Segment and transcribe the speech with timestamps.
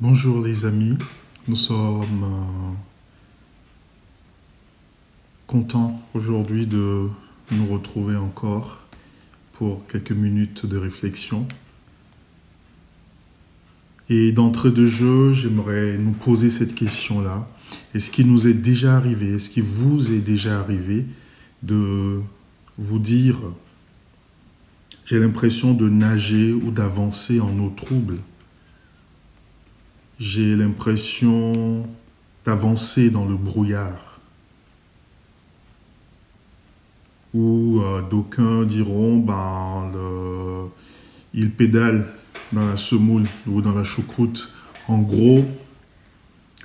[0.00, 0.98] Bonjour les amis,
[1.46, 2.72] nous sommes euh,
[5.46, 7.08] contents aujourd'hui de
[7.52, 8.88] nous retrouver encore
[9.52, 11.46] pour quelques minutes de réflexion.
[14.08, 17.48] Et d'entrée de jeu, j'aimerais nous poser cette question-là.
[17.94, 21.06] Est-ce qu'il nous est déjà arrivé, est-ce qu'il vous est déjà arrivé
[21.62, 22.20] de
[22.78, 23.38] vous dire
[25.04, 28.18] j'ai l'impression de nager ou d'avancer en eau trouble?
[30.24, 31.86] J'ai l'impression
[32.46, 34.20] d'avancer dans le brouillard.
[37.34, 39.90] Ou euh, d'aucuns diront, ben,
[41.34, 42.06] il pédale
[42.54, 44.54] dans la semoule ou dans la choucroute.
[44.88, 45.44] En gros,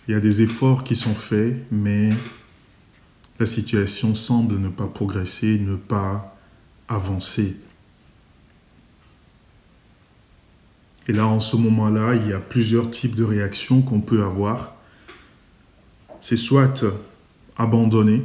[0.08, 2.12] il y a des efforts qui sont faits, mais
[3.42, 6.38] la situation semble ne pas progresser, ne pas
[6.88, 7.58] avancer.
[11.10, 14.76] Et là, en ce moment-là, il y a plusieurs types de réactions qu'on peut avoir.
[16.20, 16.86] C'est soit
[17.58, 18.24] abandonner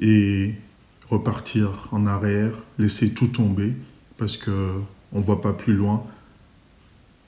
[0.00, 0.54] et
[1.10, 3.76] repartir en arrière, laisser tout tomber
[4.16, 4.80] parce que
[5.12, 6.06] on voit pas plus loin,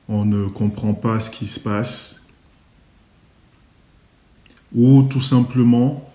[0.08, 2.22] on ne comprend pas ce qui se passe,
[4.72, 6.10] ou tout simplement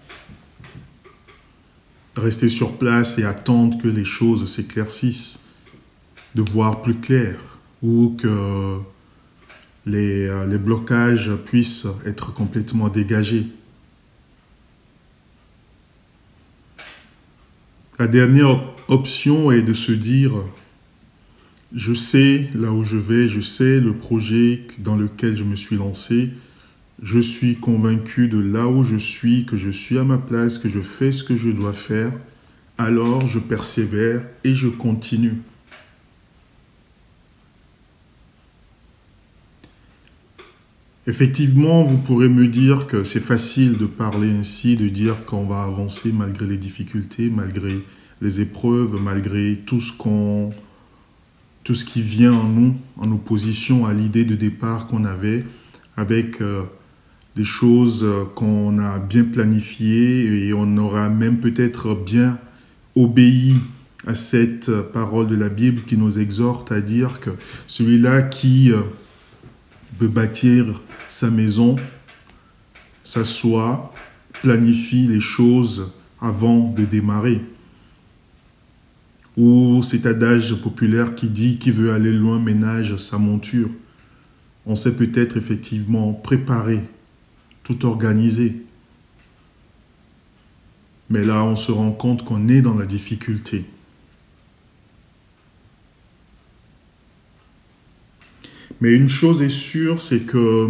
[2.16, 5.45] rester sur place et attendre que les choses s'éclaircissent
[6.36, 8.78] de voir plus clair ou que
[9.86, 13.48] les, euh, les blocages puissent être complètement dégagés.
[17.98, 20.34] La dernière option est de se dire,
[21.74, 25.78] je sais là où je vais, je sais le projet dans lequel je me suis
[25.78, 26.32] lancé,
[27.02, 30.68] je suis convaincu de là où je suis, que je suis à ma place, que
[30.68, 32.12] je fais ce que je dois faire,
[32.78, 35.42] alors je persévère et je continue.
[41.08, 45.62] Effectivement, vous pourrez me dire que c'est facile de parler ainsi, de dire qu'on va
[45.62, 47.84] avancer malgré les difficultés, malgré
[48.22, 50.52] les épreuves, malgré tout ce qu'on
[51.64, 55.44] tout ce qui vient en nous en opposition à l'idée de départ qu'on avait
[55.98, 56.62] avec euh,
[57.36, 58.06] des choses
[58.36, 62.38] qu'on a bien planifiées et on aura même peut-être bien
[62.96, 63.56] obéi
[64.06, 67.32] à cette parole de la Bible qui nous exhorte à dire que
[67.66, 68.82] celui-là qui euh,
[69.98, 71.76] veut bâtir sa maison,
[73.04, 73.94] s'assoit,
[74.42, 77.42] planifie les choses avant de démarrer.
[79.38, 83.70] Ou cet adage populaire qui dit qui veut aller loin ménage sa monture.
[84.66, 86.82] On sait peut-être effectivement préparer,
[87.64, 88.64] tout organiser.
[91.10, 93.66] Mais là, on se rend compte qu'on est dans la difficulté.
[98.86, 100.68] Mais une chose est sûre, c'est que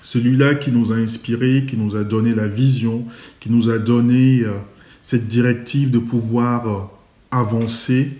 [0.00, 3.04] celui-là qui nous a inspiré, qui nous a donné la vision,
[3.38, 4.54] qui nous a donné euh,
[5.02, 6.84] cette directive de pouvoir euh,
[7.30, 8.16] avancer,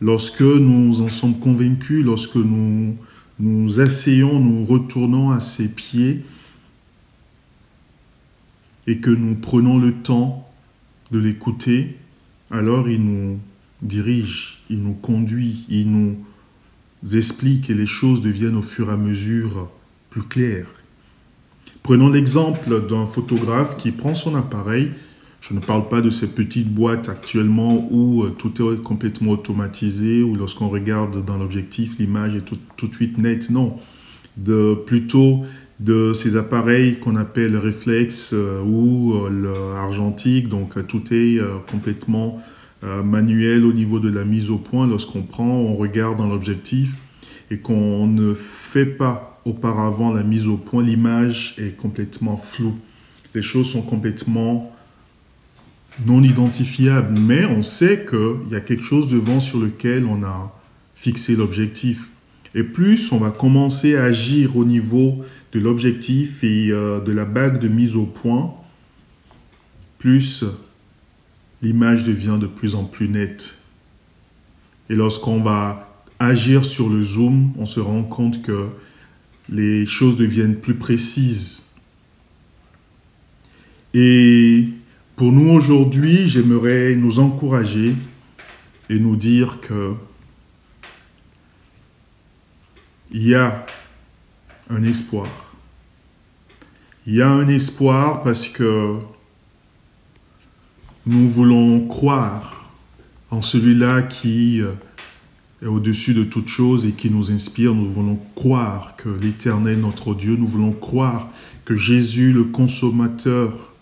[0.00, 2.96] lorsque nous en sommes convaincus, lorsque nous
[3.38, 6.24] nous asseyons, nous retournons à ses pieds
[8.88, 10.50] et que nous prenons le temps
[11.12, 11.96] de l'écouter,
[12.50, 13.38] alors il nous
[13.82, 16.16] dirige, il nous conduit, il nous
[17.14, 19.70] explique et les choses deviennent au fur et à mesure
[20.10, 20.66] plus claires.
[21.82, 24.92] Prenons l'exemple d'un photographe qui prend son appareil.
[25.40, 30.22] Je ne parle pas de ces petites boîtes actuellement où euh, tout est complètement automatisé,
[30.22, 33.48] où lorsqu'on regarde dans l'objectif, l'image est tout, de suite nette.
[33.48, 33.78] Non,
[34.36, 35.44] de, plutôt
[35.80, 40.50] de ces appareils qu'on appelle réflexe euh, ou euh, argentique.
[40.50, 41.40] Donc tout est
[41.70, 42.42] complètement
[42.82, 46.96] euh, manuel au niveau de la mise au point lorsqu'on prend, on regarde dans l'objectif
[47.50, 52.76] et qu'on ne fait pas auparavant la mise au point, l'image est complètement floue.
[53.34, 54.74] Les choses sont complètement
[56.06, 60.54] non identifiables, mais on sait qu'il y a quelque chose devant sur lequel on a
[60.94, 62.10] fixé l'objectif.
[62.54, 65.22] Et plus on va commencer à agir au niveau
[65.52, 68.54] de l'objectif et euh, de la bague de mise au point,
[69.98, 70.44] plus
[71.62, 73.58] l'image devient de plus en plus nette.
[74.88, 78.68] Et lorsqu'on va agir sur le zoom, on se rend compte que
[79.48, 81.66] les choses deviennent plus précises.
[83.94, 84.68] Et
[85.16, 87.94] pour nous aujourd'hui, j'aimerais nous encourager
[88.88, 89.94] et nous dire que
[93.12, 93.66] il y a
[94.68, 95.28] un espoir.
[97.06, 98.98] Il y a un espoir parce que
[101.06, 102.70] nous voulons croire
[103.30, 104.72] en celui-là qui euh,
[105.62, 107.74] est au-dessus de toute chose et qui nous inspire.
[107.74, 111.28] Nous voulons croire que l'Éternel, notre Dieu, nous voulons croire
[111.64, 113.72] que Jésus, le consommateur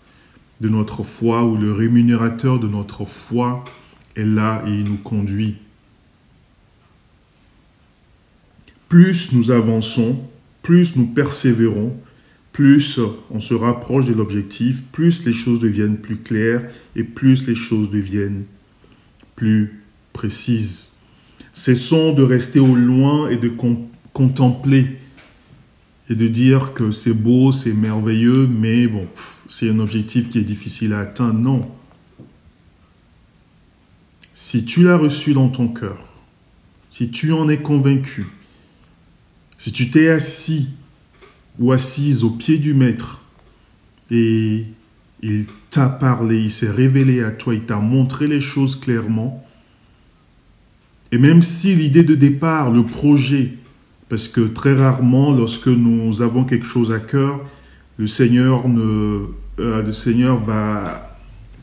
[0.61, 3.63] de notre foi ou le rémunérateur de notre foi,
[4.15, 5.57] est là et nous conduit.
[8.87, 10.19] Plus nous avançons,
[10.61, 11.95] plus nous persévérons,
[12.59, 17.55] plus on se rapproche de l'objectif, plus les choses deviennent plus claires et plus les
[17.55, 18.43] choses deviennent
[19.37, 20.97] plus précises.
[21.53, 23.49] Cessons de rester au loin et de
[24.11, 24.97] contempler
[26.09, 29.07] et de dire que c'est beau, c'est merveilleux, mais bon,
[29.47, 31.39] c'est un objectif qui est difficile à atteindre.
[31.39, 31.61] Non.
[34.33, 36.09] Si tu l'as reçu dans ton cœur,
[36.89, 38.25] si tu en es convaincu,
[39.57, 40.71] si tu t'es assis
[41.59, 43.21] ou assise au pied du maître
[44.11, 44.65] et
[45.21, 49.45] il t'a parlé, il s'est révélé à toi, il t'a montré les choses clairement,
[51.11, 53.53] et même si l'idée de départ, le projet,
[54.09, 57.39] parce que très rarement, lorsque nous avons quelque chose à cœur,
[57.97, 59.25] le Seigneur, ne,
[59.59, 61.17] euh, le Seigneur va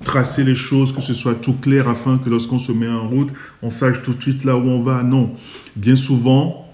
[0.05, 3.31] tracer les choses, que ce soit tout clair, afin que lorsqu'on se met en route,
[3.63, 5.03] on sache tout de suite là où on va.
[5.03, 5.33] Non.
[5.77, 6.69] Bien souvent,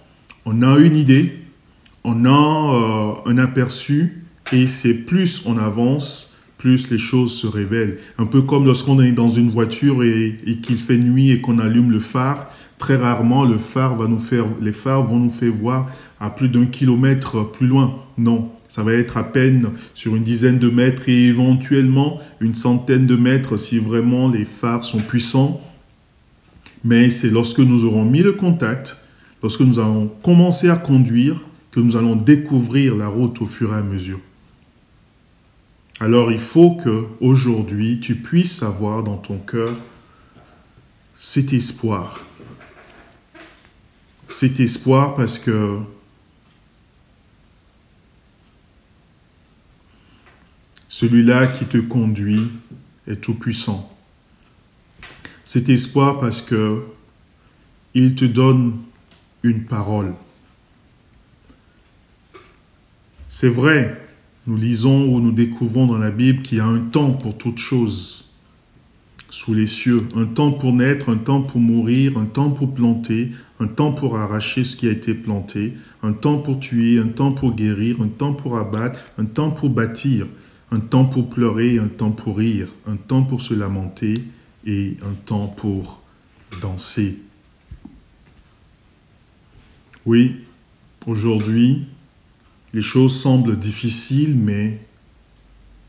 [0.44, 1.41] on a une idée,
[2.04, 7.98] on a euh, un aperçu, et c'est plus on avance, plus les choses se révèlent.
[8.18, 11.90] Un peu comme lorsqu'on est dans une voiture et qu'il fait nuit et qu'on allume
[11.90, 12.48] le phare,
[12.82, 15.88] Très rarement, le phare va nous faire, les phares vont nous faire voir
[16.18, 17.94] à plus d'un kilomètre plus loin.
[18.18, 23.06] Non, ça va être à peine sur une dizaine de mètres et éventuellement une centaine
[23.06, 25.60] de mètres si vraiment les phares sont puissants.
[26.82, 28.96] Mais c'est lorsque nous aurons mis le contact,
[29.44, 31.40] lorsque nous allons commencer à conduire,
[31.72, 34.20] que nous allons découvrir la route au fur et à mesure.
[35.98, 39.74] Alors il faut que aujourd'hui tu puisses avoir dans ton cœur
[41.16, 42.24] cet espoir
[44.32, 45.78] cet espoir parce que
[50.88, 52.50] celui-là qui te conduit
[53.06, 53.96] est tout puissant.
[55.44, 56.82] Cet espoir parce que
[57.94, 58.78] il te donne
[59.42, 60.14] une parole.
[63.34, 63.98] C'est vrai,
[64.46, 67.56] nous lisons ou nous découvrons dans la Bible qu'il y a un temps pour toute
[67.56, 68.30] chose
[69.30, 73.30] sous les cieux, un temps pour naître, un temps pour mourir, un temps pour planter,
[73.58, 77.32] un temps pour arracher ce qui a été planté, un temps pour tuer, un temps
[77.32, 80.26] pour guérir, un temps pour abattre, un temps pour bâtir,
[80.70, 84.12] un temps pour pleurer, un temps pour rire, un temps pour se lamenter
[84.66, 86.02] et un temps pour
[86.60, 87.18] danser.
[90.04, 90.36] Oui,
[91.06, 91.86] aujourd'hui,
[92.74, 94.78] les choses semblent difficiles, mais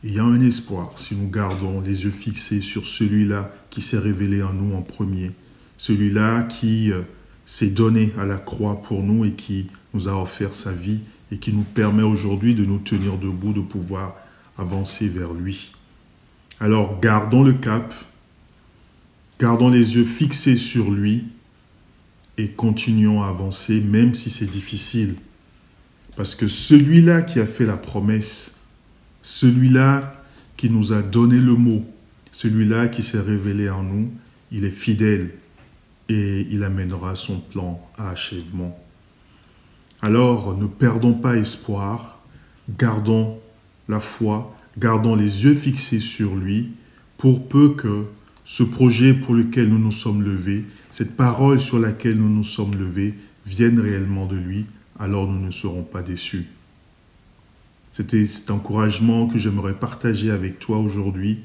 [0.03, 3.97] il y a un espoir si nous gardons les yeux fixés sur celui-là qui s'est
[3.97, 5.31] révélé en nous en premier,
[5.77, 7.01] celui-là qui euh,
[7.45, 11.01] s'est donné à la croix pour nous et qui nous a offert sa vie
[11.31, 14.15] et qui nous permet aujourd'hui de nous tenir debout, de pouvoir
[14.57, 15.71] avancer vers lui.
[16.59, 17.93] Alors gardons le cap,
[19.39, 21.23] gardons les yeux fixés sur lui
[22.37, 25.15] et continuons à avancer même si c'est difficile.
[26.15, 28.53] Parce que celui-là qui a fait la promesse,
[29.21, 30.21] celui-là
[30.57, 31.83] qui nous a donné le mot,
[32.31, 34.11] celui-là qui s'est révélé en nous,
[34.51, 35.31] il est fidèle
[36.09, 38.79] et il amènera son plan à achèvement.
[40.01, 42.19] Alors ne perdons pas espoir,
[42.77, 43.39] gardons
[43.87, 46.71] la foi, gardons les yeux fixés sur lui,
[47.17, 48.05] pour peu que
[48.45, 52.75] ce projet pour lequel nous nous sommes levés, cette parole sur laquelle nous nous sommes
[52.75, 54.65] levés, vienne réellement de lui,
[54.99, 56.47] alors nous ne serons pas déçus.
[57.91, 61.41] C'était cet encouragement que j'aimerais partager avec toi aujourd'hui.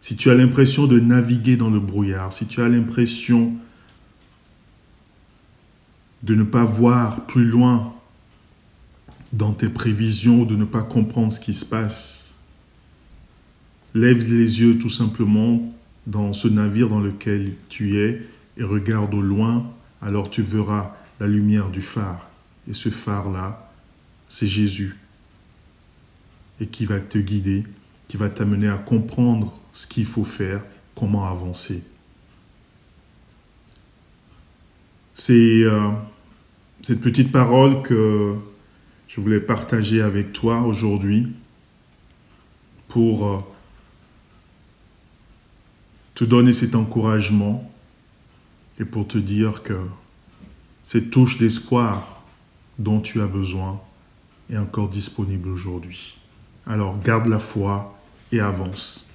[0.00, 3.52] Si tu as l'impression de naviguer dans le brouillard, si tu as l'impression
[6.22, 7.94] de ne pas voir plus loin
[9.32, 12.34] dans tes prévisions, de ne pas comprendre ce qui se passe,
[13.94, 15.74] lève les yeux tout simplement
[16.06, 18.22] dans ce navire dans lequel tu es
[18.56, 19.70] et regarde au loin,
[20.00, 22.27] alors tu verras la lumière du phare.
[22.68, 23.72] Et ce phare-là,
[24.28, 24.98] c'est Jésus
[26.60, 27.64] et qui va te guider,
[28.08, 30.62] qui va t'amener à comprendre ce qu'il faut faire,
[30.94, 31.82] comment avancer.
[35.14, 35.90] C'est euh,
[36.82, 38.36] cette petite parole que
[39.08, 41.28] je voulais partager avec toi aujourd'hui
[42.88, 43.38] pour euh,
[46.14, 47.72] te donner cet encouragement
[48.78, 49.78] et pour te dire que
[50.84, 52.17] cette touche d'espoir
[52.78, 53.80] dont tu as besoin
[54.50, 56.16] est encore disponible aujourd'hui.
[56.66, 57.98] Alors garde la foi
[58.32, 59.07] et avance.